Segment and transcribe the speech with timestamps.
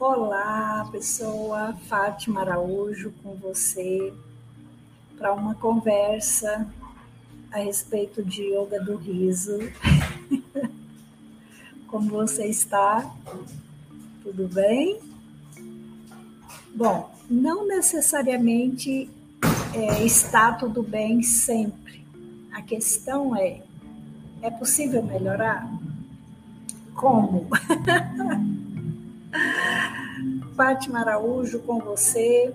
[0.00, 4.10] Olá, pessoa, Fátima Araújo com você
[5.18, 6.66] para uma conversa
[7.52, 9.58] a respeito de yoga do riso.
[11.86, 13.14] Como você está?
[14.22, 14.98] Tudo bem?
[16.74, 19.10] Bom, não necessariamente
[19.74, 22.06] é, está tudo bem sempre.
[22.52, 23.60] A questão é:
[24.40, 25.70] é possível melhorar?
[26.94, 27.48] Como?
[30.60, 32.52] Fátima Araújo com você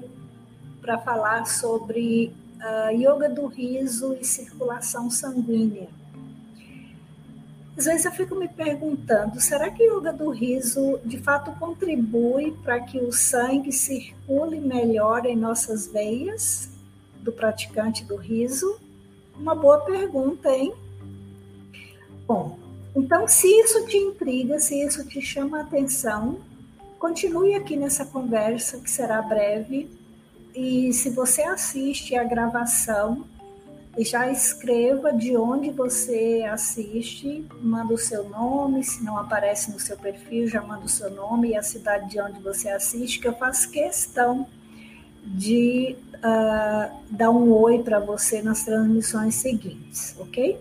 [0.80, 5.88] para falar sobre uh, yoga do riso e circulação sanguínea.
[7.76, 12.80] Às vezes eu fico me perguntando, será que yoga do riso de fato contribui para
[12.80, 16.70] que o sangue circule melhor em nossas veias
[17.24, 18.80] do praticante do riso?
[19.36, 20.76] Uma boa pergunta, hein?
[22.28, 22.60] Bom,
[22.96, 26.40] então se isso te intriga, se isso te chama a atenção,
[27.06, 29.88] Continue aqui nessa conversa, que será breve.
[30.56, 33.26] E se você assiste a gravação,
[34.00, 39.96] já escreva de onde você assiste, manda o seu nome, se não aparece no seu
[39.96, 43.34] perfil, já manda o seu nome e a cidade de onde você assiste, que eu
[43.34, 44.48] faço questão
[45.24, 50.60] de uh, dar um oi para você nas transmissões seguintes, ok?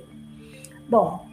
[0.90, 1.26] Bom,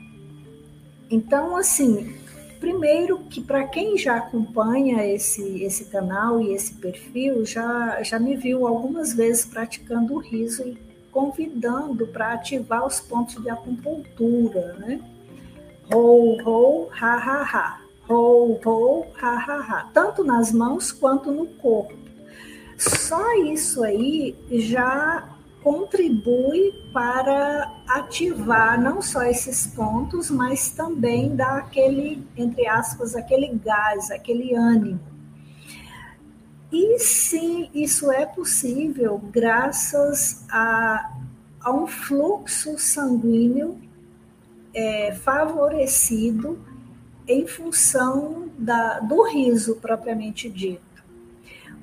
[1.10, 2.16] então assim,
[2.62, 8.36] Primeiro que para quem já acompanha esse, esse canal e esse perfil, já, já me
[8.36, 10.78] viu algumas vezes praticando o riso e
[11.12, 15.02] convidando para ativar os pontos de acupuntura, né?
[15.92, 17.82] Rou, rou, ha, ha, ha.
[18.08, 19.90] Rou, rou, ha, ha, ha.
[19.92, 21.98] Tanto nas mãos quanto no corpo.
[22.78, 25.28] Só isso aí já
[25.64, 34.10] contribui para ativar não só esses pontos, mas também dar aquele, entre aspas, aquele gás,
[34.10, 35.00] aquele ânimo.
[36.72, 41.12] E sim, isso é possível graças a,
[41.60, 43.78] a um fluxo sanguíneo
[44.74, 46.60] é, favorecido
[47.28, 50.91] em função da, do riso propriamente dito.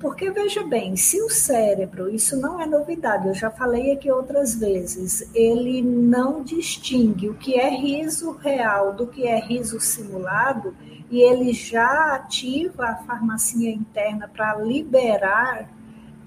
[0.00, 4.54] Porque veja bem, se o cérebro, isso não é novidade, eu já falei aqui outras
[4.54, 10.76] vezes, ele não distingue o que é riso real do que é riso simulado,
[11.10, 15.68] e ele já ativa a farmacia interna para liberar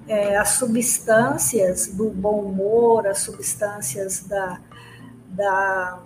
[0.05, 4.59] é, as substâncias do bom humor, as substâncias da,
[5.29, 5.99] da,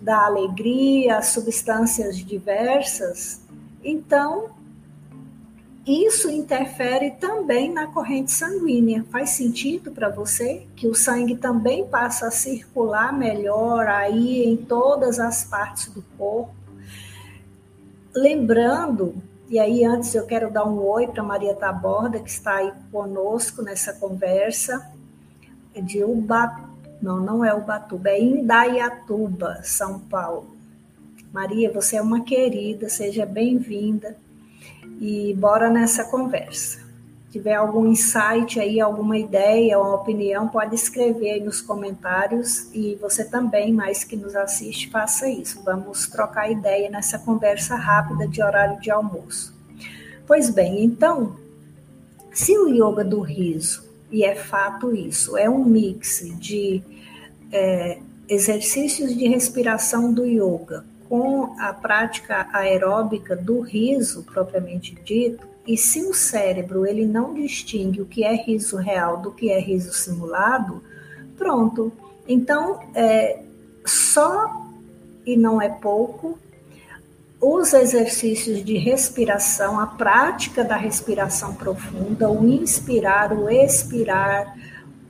[0.00, 3.42] da alegria, as substâncias diversas.
[3.84, 4.50] Então,
[5.86, 9.04] isso interfere também na corrente sanguínea.
[9.10, 15.18] Faz sentido para você que o sangue também passa a circular melhor aí em todas
[15.18, 16.54] as partes do corpo?
[18.14, 19.16] Lembrando,
[19.48, 23.60] e aí antes eu quero dar um oi para Maria Taborda, que está aí conosco
[23.60, 24.88] nessa conversa,
[25.74, 30.54] de Ubatuba, não, não é Ubatuba, é Indaiatuba, São Paulo.
[31.32, 34.16] Maria, você é uma querida, seja bem-vinda
[35.02, 36.78] e bora nessa conversa.
[37.26, 42.94] Se tiver algum insight aí, alguma ideia, uma opinião, pode escrever aí nos comentários e
[43.00, 45.60] você também, mais que nos assiste, faça isso.
[45.64, 49.52] Vamos trocar ideia nessa conversa rápida de horário de almoço.
[50.24, 51.34] Pois bem, então,
[52.32, 56.80] se o yoga do riso, e é fato isso, é um mix de
[57.50, 57.98] é,
[58.28, 66.02] exercícios de respiração do yoga com a prática aeróbica do riso propriamente dito, e se
[66.06, 70.82] o cérebro ele não distingue o que é riso real do que é riso simulado,
[71.36, 71.92] pronto.
[72.26, 73.42] Então, é,
[73.84, 74.66] só
[75.26, 76.38] e não é pouco
[77.38, 84.56] os exercícios de respiração, a prática da respiração profunda, o inspirar, o expirar,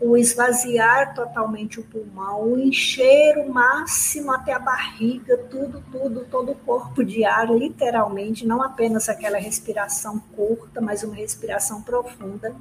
[0.02, 6.52] o esvaziar totalmente o pulmão, o encher o máximo até a barriga, tudo, tudo, todo
[6.52, 12.52] o corpo de ar, literalmente, não apenas aquela respiração curta, mas uma respiração profunda.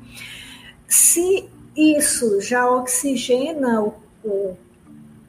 [0.88, 4.58] Se isso já oxigena o, o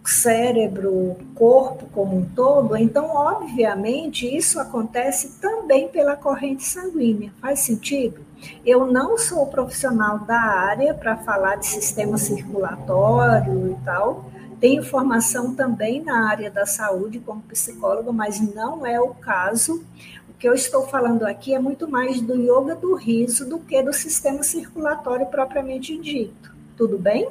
[0.04, 7.32] cérebro, corpo como um todo, então, obviamente, isso acontece também pela corrente sanguínea.
[7.40, 8.20] Faz sentido?
[8.66, 14.25] Eu não sou profissional da área para falar de sistema circulatório e tal.
[14.60, 19.84] Tenho formação também na área da saúde como psicóloga, mas não é o caso.
[20.28, 23.81] O que eu estou falando aqui é muito mais do yoga do riso do que
[23.82, 26.52] do sistema circulatório propriamente dito.
[26.76, 27.28] Tudo bem?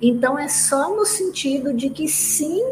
[0.00, 2.62] Então, é só no sentido de que sim,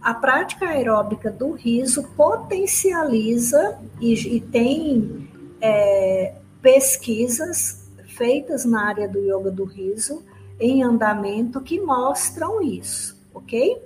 [0.00, 5.28] a prática aeróbica do riso potencializa e, e tem
[5.60, 10.22] é, pesquisas feitas na área do yoga do riso
[10.60, 13.76] em andamento que mostram isso, ok?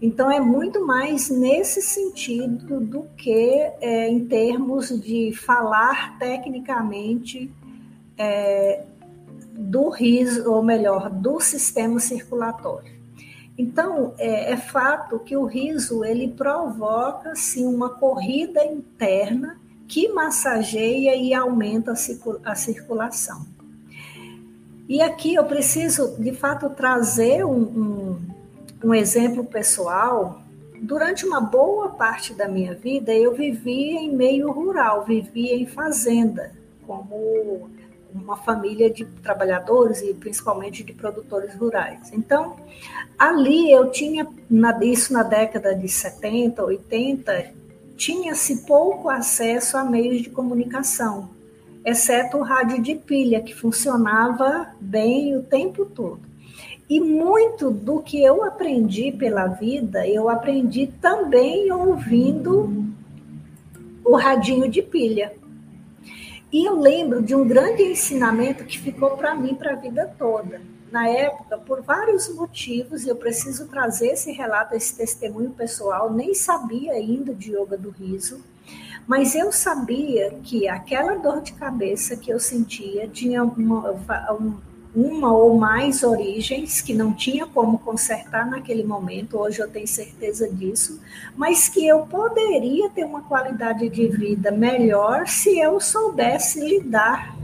[0.00, 3.30] Então é muito mais nesse sentido do que
[3.80, 7.52] é, em termos de falar tecnicamente
[8.18, 8.84] é,
[9.62, 12.92] do riso, ou melhor, do sistema circulatório.
[13.56, 21.14] Então, é, é, fato que o riso ele provoca sim uma corrida interna que massageia
[21.14, 21.92] e aumenta
[22.44, 23.46] a circulação.
[24.88, 28.20] E aqui eu preciso, de fato, trazer um, um,
[28.84, 30.42] um exemplo pessoal.
[30.80, 36.52] Durante uma boa parte da minha vida, eu vivia em meio rural, vivia em fazenda,
[36.86, 37.70] como
[38.14, 42.10] uma família de trabalhadores e principalmente de produtores rurais.
[42.12, 42.56] Então,
[43.18, 44.26] ali eu tinha,
[44.82, 47.52] isso na década de 70, 80,
[47.96, 51.30] tinha-se pouco acesso a meios de comunicação,
[51.84, 56.20] exceto o rádio de pilha, que funcionava bem o tempo todo.
[56.88, 62.84] E muito do que eu aprendi pela vida, eu aprendi também ouvindo
[64.04, 65.32] o radinho de pilha.
[66.52, 70.60] E eu lembro de um grande ensinamento que ficou para mim para a vida toda.
[70.90, 76.92] Na época, por vários motivos, eu preciso trazer esse relato, esse testemunho pessoal, nem sabia
[76.92, 78.44] ainda de yoga do riso,
[79.06, 83.96] mas eu sabia que aquela dor de cabeça que eu sentia tinha uma,
[84.94, 90.48] uma ou mais origens que não tinha como consertar naquele momento, hoje eu tenho certeza
[90.48, 91.00] disso,
[91.34, 97.34] mas que eu poderia ter uma qualidade de vida melhor se eu soubesse lidar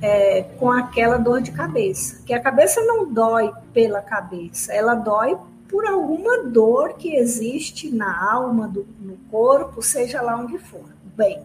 [0.00, 2.22] é, com aquela dor de cabeça.
[2.24, 5.36] Que a cabeça não dói pela cabeça, ela dói
[5.68, 10.88] por alguma dor que existe na alma, do, no corpo, seja lá onde for.
[11.16, 11.42] Bem,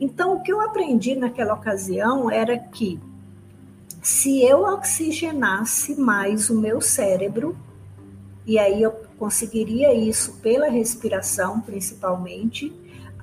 [0.00, 3.00] então o que eu aprendi naquela ocasião era que
[4.02, 7.56] se eu oxigenasse mais o meu cérebro,
[8.44, 12.72] e aí eu conseguiria isso pela respiração principalmente,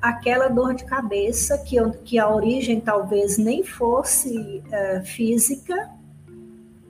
[0.01, 5.89] aquela dor de cabeça que, eu, que a origem talvez nem fosse uh, física,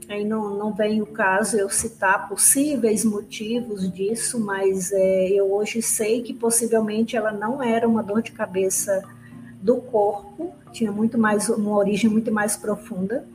[0.07, 5.81] aí não, não vem o caso eu citar possíveis motivos disso, mas é, eu hoje
[5.81, 9.03] sei que possivelmente ela não era uma dor de cabeça
[9.61, 13.25] do corpo, tinha muito mais uma origem muito mais profunda,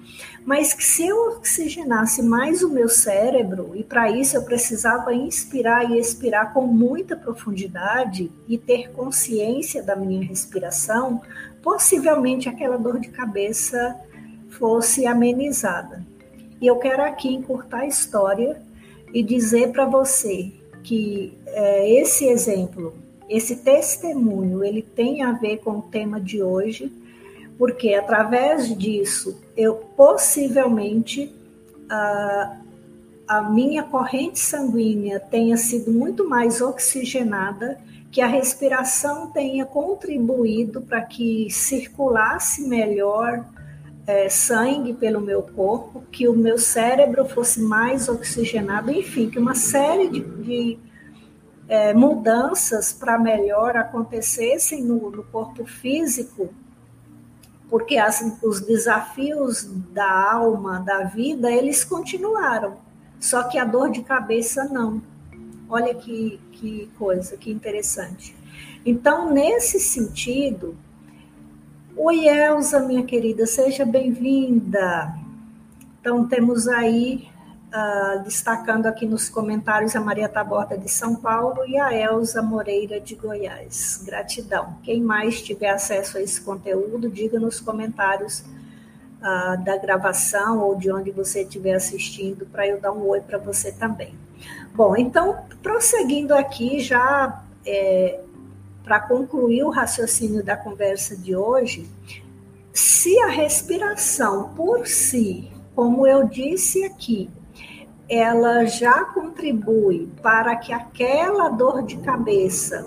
[0.45, 5.91] mas que se eu oxigenasse mais o meu cérebro e para isso eu precisava inspirar
[5.91, 11.21] e expirar com muita profundidade e ter consciência da minha respiração,
[11.63, 13.95] possivelmente aquela dor de cabeça
[14.49, 16.07] fosse amenizada.
[16.61, 18.63] E eu quero aqui encurtar a história
[19.13, 25.79] e dizer para você que é, esse exemplo esse testemunho ele tem a ver com
[25.79, 26.93] o tema de hoje,
[27.59, 31.33] porque através disso eu possivelmente
[31.89, 32.57] a,
[33.27, 37.79] a minha corrente sanguínea tenha sido muito mais oxigenada,
[38.11, 43.45] que a respiração tenha contribuído para que circulasse melhor
[44.07, 49.55] é, sangue pelo meu corpo, que o meu cérebro fosse mais oxigenado, enfim, que uma
[49.55, 50.79] série de, de
[51.69, 56.53] é, mudanças para melhor acontecessem no, no, corpo físico,
[57.71, 62.77] porque as, os desafios da alma, da vida, eles continuaram,
[63.19, 65.03] só que a dor de cabeça não.
[65.69, 68.37] Olha que, que coisa, que interessante.
[68.85, 70.77] Então, nesse sentido,
[71.97, 75.15] oi Elza, minha querida, seja bem-vinda.
[76.01, 77.29] Então, temos aí
[77.75, 83.01] Uh, destacando aqui nos comentários a Maria Taborda de São Paulo e a Elza Moreira
[83.01, 84.01] de Goiás.
[84.07, 84.79] Gratidão.
[84.85, 88.45] Quem mais tiver acesso a esse conteúdo, diga nos comentários
[89.19, 93.39] uh, da gravação ou de onde você estiver assistindo, para eu dar um oi para
[93.39, 94.17] você também.
[94.73, 98.21] Bom, então, prosseguindo aqui, já é,
[98.85, 101.91] para concluir o raciocínio da conversa de hoje,
[102.73, 107.29] se a respiração por si, como eu disse aqui,
[108.09, 112.87] ela já contribui para que aquela dor de cabeça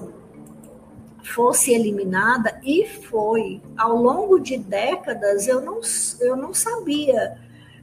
[1.24, 3.62] fosse eliminada e foi.
[3.78, 5.82] Ao longo de décadas eu não,
[6.22, 7.38] eu não sabia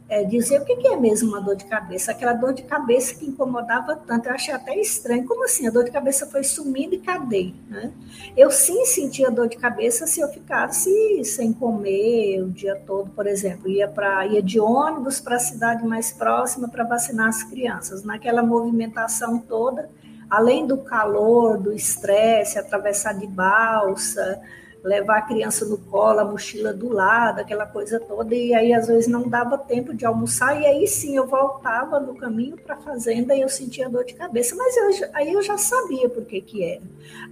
[0.07, 3.27] é, dizer o que, é mesmo uma dor de cabeça, aquela dor de cabeça que
[3.27, 4.27] incomodava tanto.
[4.27, 5.67] Eu achei até estranho, como assim?
[5.67, 7.55] A dor de cabeça foi sumindo e cadê?
[7.69, 7.91] Né?
[8.37, 13.27] Eu sim sentia dor de cabeça se eu ficasse sem comer o dia todo, por
[13.27, 13.69] exemplo.
[13.69, 18.05] Ia, pra, ia de ônibus para a cidade mais próxima para vacinar as crianças.
[18.05, 19.89] Naquela movimentação toda,
[20.29, 24.41] além do calor, do estresse, atravessar de balsa,
[24.85, 28.87] levar a criança no colo, a mochila do lado, aquela coisa toda, e aí às
[28.87, 32.79] vezes não dava tempo de almoçar, e aí sim eu voltava no caminho para a
[32.79, 36.39] fazenda e eu sentia dor de cabeça, mas eu, aí eu já sabia por que
[36.43, 36.83] que era.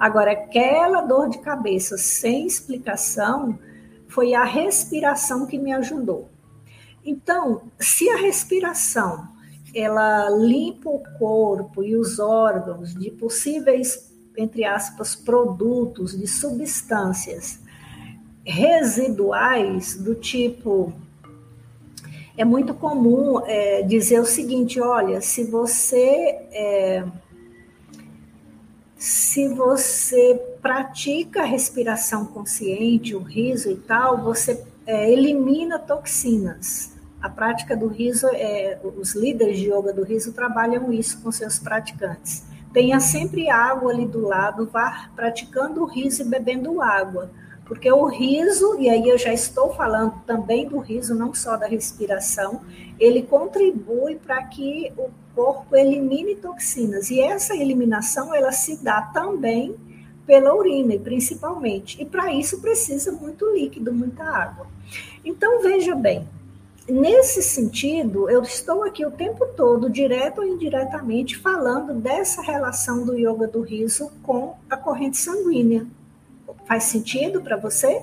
[0.01, 3.59] Agora, aquela dor de cabeça sem explicação
[4.09, 6.31] foi a respiração que me ajudou.
[7.05, 9.29] Então, se a respiração
[9.75, 17.61] ela limpa o corpo e os órgãos de possíveis entre aspas, produtos, de substâncias
[18.45, 20.93] residuais do tipo.
[22.37, 26.39] É muito comum é, dizer o seguinte: olha, se você.
[26.51, 27.05] É,
[28.97, 36.93] se você pratica a respiração consciente, o riso e tal, você é, elimina toxinas.
[37.21, 41.59] A prática do riso, é, os líderes de yoga do riso trabalham isso com seus
[41.59, 47.31] praticantes tenha sempre água ali do lado, vá praticando o riso e bebendo água.
[47.65, 51.67] Porque o riso, e aí eu já estou falando também do riso, não só da
[51.67, 52.63] respiração,
[52.99, 57.11] ele contribui para que o corpo elimine toxinas.
[57.11, 59.77] E essa eliminação, ela se dá também
[60.27, 62.01] pela urina, principalmente.
[62.01, 64.67] E para isso precisa muito líquido, muita água.
[65.25, 66.29] Então, veja bem,
[66.89, 73.17] nesse sentido, eu estou aqui o tempo todo, direto ou indiretamente, falando dessa relação do
[73.17, 75.87] yoga do riso com a corrente sanguínea.
[76.67, 78.03] Faz sentido para você?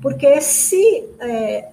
[0.00, 1.70] Porque se é,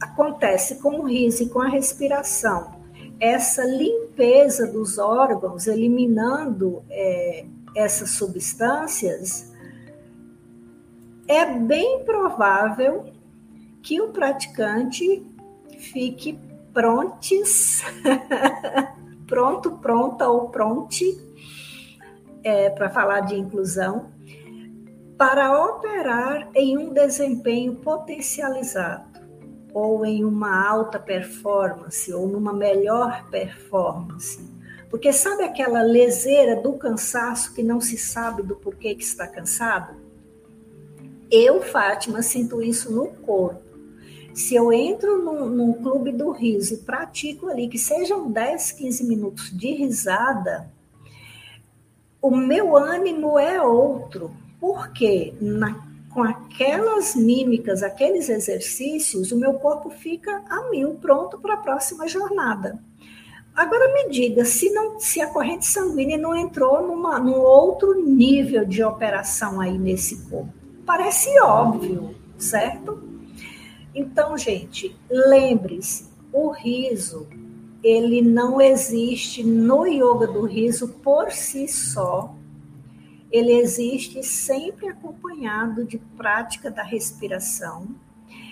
[0.00, 2.74] acontece com o riso e com a respiração,
[3.18, 9.52] essa limpeza dos órgãos, eliminando é, essas substâncias,
[11.28, 13.06] é bem provável
[13.80, 15.22] que o praticante
[15.82, 16.38] fique
[16.72, 17.82] prontes,
[19.26, 21.20] pronto, pronta ou pronte,
[22.44, 24.10] é, para falar de inclusão,
[25.18, 29.20] para operar em um desempenho potencializado,
[29.74, 34.40] ou em uma alta performance, ou numa melhor performance.
[34.90, 39.94] Porque sabe aquela leseira do cansaço que não se sabe do porquê que está cansado?
[41.30, 43.71] Eu, Fátima, sinto isso no corpo
[44.34, 49.50] se eu entro num, clube do riso e pratico ali, que sejam 10, 15 minutos
[49.56, 50.70] de risada,
[52.20, 54.30] o meu ânimo é outro.
[54.60, 61.54] Porque na, com aquelas mímicas, aqueles exercícios, o meu corpo fica a mil, pronto para
[61.54, 62.78] a próxima jornada.
[63.54, 68.64] Agora me diga, se, não, se a corrente sanguínea não entrou numa, num outro nível
[68.64, 70.52] de operação aí nesse corpo.
[70.86, 73.11] Parece óbvio, certo?
[73.94, 77.26] Então, gente, lembre-se, o riso,
[77.82, 82.34] ele não existe no yoga do riso por si só.
[83.30, 87.88] Ele existe sempre acompanhado de prática da respiração.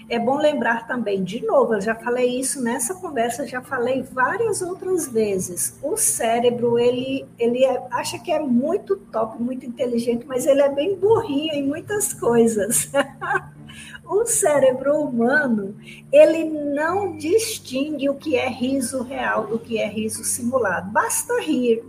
[0.09, 4.61] É bom lembrar também, de novo, eu já falei isso nessa conversa, já falei várias
[4.61, 5.79] outras vezes.
[5.81, 10.69] O cérebro, ele, ele é, acha que é muito top, muito inteligente, mas ele é
[10.69, 12.91] bem burrinho em muitas coisas.
[14.05, 15.77] o cérebro humano,
[16.13, 20.91] ele não distingue o que é riso real do que é riso simulado.
[20.91, 21.85] Basta rir.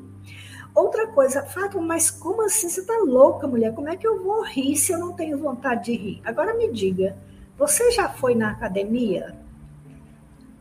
[0.74, 2.70] Outra coisa, Fátima, mas como assim?
[2.70, 3.74] Você está louca, mulher?
[3.74, 6.22] Como é que eu vou rir se eu não tenho vontade de rir?
[6.24, 7.18] Agora me diga,
[7.58, 9.36] você já foi na academia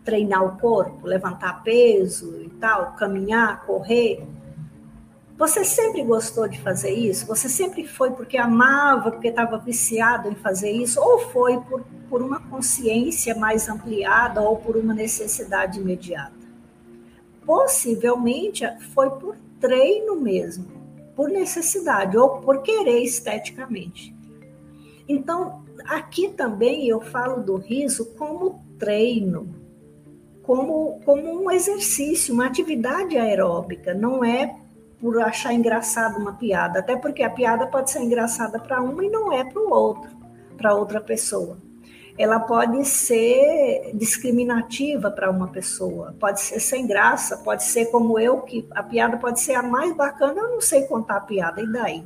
[0.05, 4.27] treinar o corpo, levantar peso e tal, caminhar, correr?
[5.40, 7.26] Você sempre gostou de fazer isso?
[7.26, 11.00] Você sempre foi porque amava, porque estava viciado em fazer isso?
[11.00, 16.35] Ou foi por, por uma consciência mais ampliada ou por uma necessidade imediata?
[17.47, 20.66] Possivelmente foi por treino mesmo,
[21.16, 24.14] por necessidade ou por querer esteticamente.
[25.09, 29.49] Então, aqui também eu falo do riso como treino,
[30.42, 34.61] como, como um exercício, uma atividade aeróbica, não é
[35.00, 39.09] por achar engraçado uma piada, até porque a piada pode ser engraçada para uma e
[39.09, 40.11] não é para o outro,
[40.57, 41.57] para outra pessoa.
[42.19, 48.42] Ela pode ser discriminativa para uma pessoa, pode ser sem graça, pode ser como eu,
[48.42, 51.73] que a piada pode ser a mais bacana, eu não sei contar a piada, e
[51.73, 52.04] daí?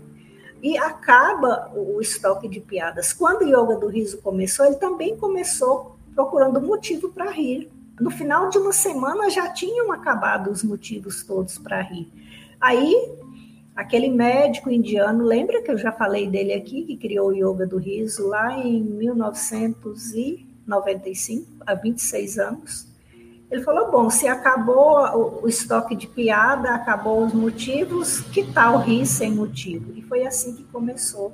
[0.62, 3.12] E acaba o estoque de piadas.
[3.12, 7.70] Quando o Yoga do Riso começou, ele também começou procurando motivo para rir.
[8.00, 12.10] No final de uma semana já tinham acabado os motivos todos para rir.
[12.60, 12.94] Aí,
[13.74, 17.78] aquele médico indiano, lembra que eu já falei dele aqui, que criou o yoga do
[17.78, 22.92] riso lá em 1995, há 26 anos.
[23.50, 29.06] Ele falou: bom, se acabou o, estoque de piada, acabou os motivos, que tal rir
[29.06, 29.92] sem motivo?
[29.96, 31.32] E foi assim que começou.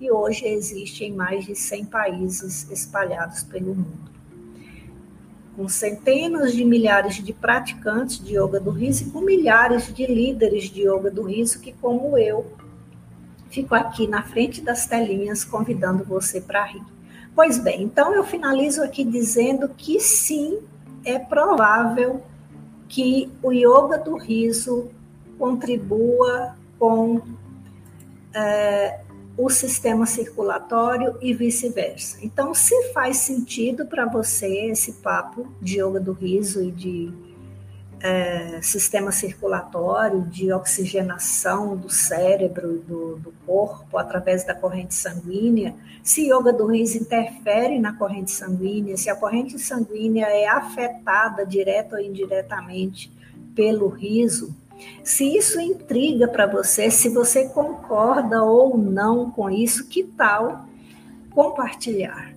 [0.00, 4.13] e hoje existe em mais de 100 países espalhados pelo mundo.
[5.56, 10.64] Com centenas de milhares de praticantes de yoga do riso e com milhares de líderes
[10.64, 12.52] de yoga do riso que, como eu,
[13.50, 16.82] fico aqui na frente das telinhas convidando você para rir.
[17.34, 20.58] Pois bem, então eu finalizo aqui dizendo que sim,
[21.04, 22.22] é provável
[22.88, 24.90] que o yoga do riso
[25.38, 27.20] contribua com
[28.32, 29.00] é,
[29.36, 32.18] o sistema circulatório e vice-versa.
[32.22, 37.12] Então, se faz sentido para você esse papo de yoga do riso e de
[38.00, 45.74] é, sistema circulatório, de oxigenação do cérebro e do, do, corpo através da corrente sanguínea,
[46.02, 51.96] se yoga do riso interfere na corrente sanguínea, se a corrente sanguínea é afetada direta
[51.96, 53.10] ou indiretamente
[53.54, 54.54] pelo riso,
[55.02, 60.66] se isso intriga para você, se você concorda ou não com isso, que tal
[61.30, 62.34] compartilhar?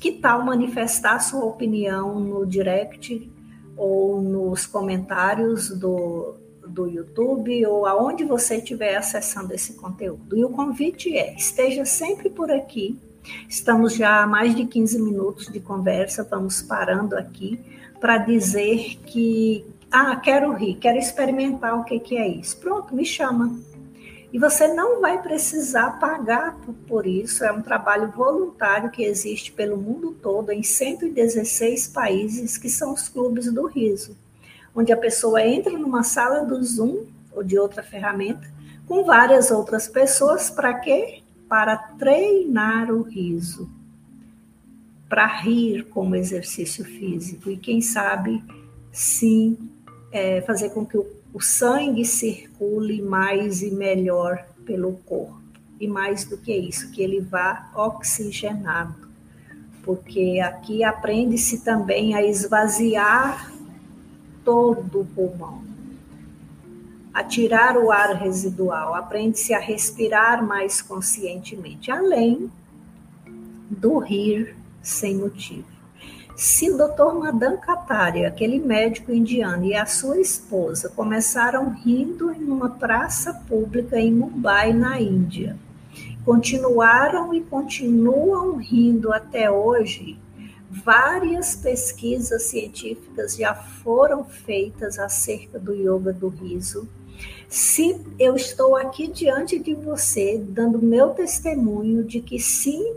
[0.00, 3.30] Que tal manifestar sua opinião no direct
[3.76, 6.34] ou nos comentários do,
[6.66, 10.36] do YouTube ou aonde você estiver acessando esse conteúdo.
[10.36, 12.98] E o convite é: esteja sempre por aqui.
[13.48, 17.58] Estamos já há mais de 15 minutos de conversa, vamos parando aqui
[18.00, 22.58] para dizer que ah, quero rir, quero experimentar o que, que é isso.
[22.58, 23.58] Pronto, me chama.
[24.32, 29.76] E você não vai precisar pagar por isso, é um trabalho voluntário que existe pelo
[29.76, 34.16] mundo todo, em 116 países, que são os clubes do riso,
[34.74, 38.46] onde a pessoa entra numa sala do Zoom ou de outra ferramenta,
[38.86, 41.22] com várias outras pessoas, para quê?
[41.48, 43.70] Para treinar o riso,
[45.08, 48.44] para rir como exercício físico e, quem sabe,
[48.92, 49.56] sim,
[50.16, 55.38] é, fazer com que o, o sangue circule mais e melhor pelo corpo.
[55.78, 58.94] E mais do que isso, que ele vá oxigenado.
[59.82, 63.52] Porque aqui aprende-se também a esvaziar
[64.42, 65.62] todo o pulmão,
[67.12, 72.50] a tirar o ar residual, aprende-se a respirar mais conscientemente, além
[73.68, 75.75] do rir sem motivo.
[76.36, 77.14] Se o Dr.
[77.18, 83.98] Madan Kataria, aquele médico indiano, e a sua esposa começaram rindo em uma praça pública
[83.98, 85.56] em Mumbai, na Índia,
[86.26, 90.18] continuaram e continuam rindo até hoje,
[90.70, 96.86] várias pesquisas científicas já foram feitas acerca do yoga do riso.
[97.48, 102.94] Se eu estou aqui diante de você, dando meu testemunho de que sim,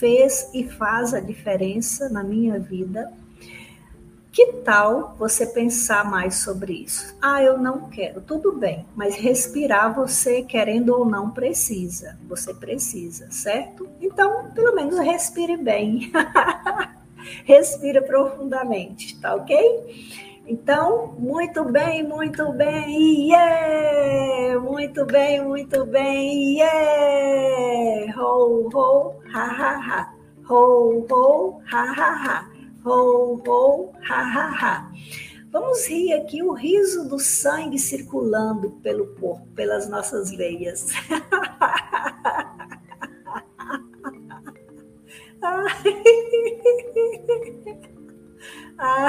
[0.00, 3.12] fez e faz a diferença na minha vida.
[4.32, 7.14] Que tal você pensar mais sobre isso?
[7.20, 8.20] Ah, eu não quero.
[8.20, 12.18] Tudo bem, mas respirar você, querendo ou não, precisa.
[12.26, 13.86] Você precisa, certo?
[14.00, 16.10] Então, pelo menos respire bem.
[17.44, 20.29] Respira profundamente, tá ok?
[20.46, 24.58] Então, muito bem, muito bem, yeah!
[24.58, 28.12] Muito bem, muito bem, yeah!
[28.18, 30.14] Ho, ho, ha, ha, ha.
[30.48, 32.50] Ho, ho, ha, ha, ha.
[32.84, 34.92] Ho, ho, ha, ha, ha.
[35.52, 40.86] Vamos rir aqui o riso do sangue circulando pelo corpo, pelas nossas veias.
[48.82, 49.04] Ah,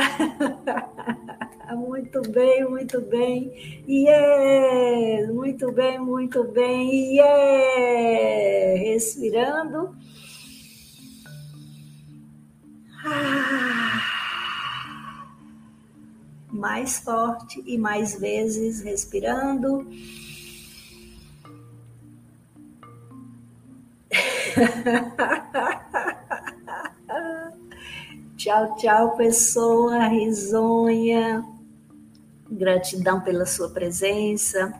[2.21, 3.83] muito bem, muito bem.
[3.87, 5.33] Yeah!
[5.33, 7.15] Muito bem, muito bem.
[7.15, 8.79] Yeah!
[8.79, 9.95] Respirando.
[13.03, 14.03] Ah,
[16.51, 19.87] mais forte e mais vezes respirando.
[28.37, 31.43] Tchau, tchau, pessoa risonha.
[32.51, 34.73] Gratidão pela sua presença.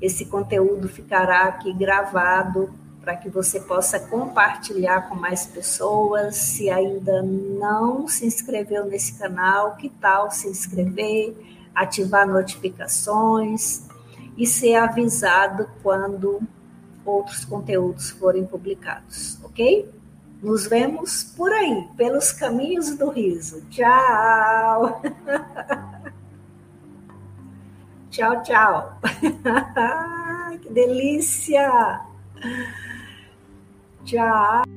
[0.00, 6.36] Esse conteúdo ficará aqui gravado para que você possa compartilhar com mais pessoas.
[6.36, 11.34] Se ainda não se inscreveu nesse canal, que tal se inscrever,
[11.74, 13.86] ativar notificações
[14.36, 16.40] e ser avisado quando
[17.04, 19.88] outros conteúdos forem publicados, ok?
[20.42, 23.62] Nos vemos por aí, pelos caminhos do riso.
[23.70, 25.00] Tchau!
[28.16, 28.72] tchau, tchau!
[30.62, 32.00] que delícia!
[34.04, 34.75] Tchau!